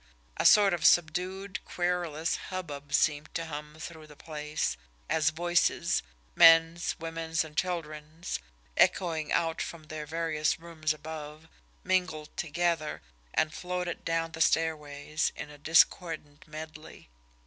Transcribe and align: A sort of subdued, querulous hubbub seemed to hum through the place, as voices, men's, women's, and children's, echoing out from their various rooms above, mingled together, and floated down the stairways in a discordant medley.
A 0.37 0.47
sort 0.47 0.73
of 0.73 0.83
subdued, 0.83 1.59
querulous 1.63 2.37
hubbub 2.49 2.91
seemed 2.91 3.29
to 3.35 3.45
hum 3.45 3.75
through 3.79 4.07
the 4.07 4.15
place, 4.15 4.75
as 5.07 5.29
voices, 5.29 6.01
men's, 6.33 6.95
women's, 6.97 7.43
and 7.43 7.55
children's, 7.55 8.39
echoing 8.75 9.31
out 9.31 9.61
from 9.61 9.83
their 9.83 10.07
various 10.07 10.57
rooms 10.59 10.91
above, 10.91 11.47
mingled 11.83 12.35
together, 12.35 13.03
and 13.35 13.53
floated 13.53 14.03
down 14.03 14.31
the 14.31 14.41
stairways 14.41 15.31
in 15.35 15.51
a 15.51 15.59
discordant 15.59 16.47
medley. 16.47 17.07